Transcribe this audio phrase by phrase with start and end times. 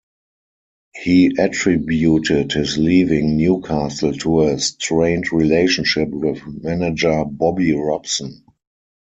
[0.95, 8.43] He attributed his leaving Newcastle to a "strained relationship" with manager Bobby Robson.